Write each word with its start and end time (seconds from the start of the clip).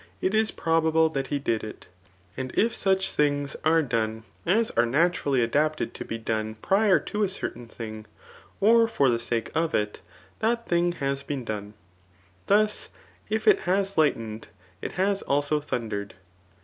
161 0.19 0.23
to 0.23 0.31
do 0.31 0.31
a 0.31 0.33
thiD^ 0.33 0.33
it 0.33 0.41
is 0.41 0.55
probable 0.57 1.09
that 1.09 1.27
he 1.27 1.37
did 1.37 1.63
iu 1.63 1.73
And 2.35 2.51
if 2.57 2.75
such 2.75 3.11
things 3.11 3.55
are' 3.63 3.83
done 3.83 4.23
as 4.47 4.71
are* 4.71 4.83
naturally 4.87 5.41
adapted 5.43 5.93
tp 5.93 6.07
be 6.07 6.17
done 6.17 6.55
prior 6.55 6.99
to 7.01 7.21
a 7.21 7.29
certain 7.29 7.67
thing, 7.67 8.07
or 8.59 8.87
for 8.87 9.09
the 9.09 9.19
sake 9.19 9.51
of 9.53 9.75
it, 9.75 9.99
[that 10.39 10.67
thing 10.67 10.93
has 10.93 11.21
been 11.21 11.45
done.J 11.45 11.75
* 12.55 12.65
Thu^ 12.65 12.87
if 13.29 13.47
it 13.47 13.59
has 13.69 13.93
lightened^ 13.93 14.45
it 14.81 14.93
has 14.93 15.21
also 15.21 15.59
thun 15.59 15.87
dered. 15.91 16.11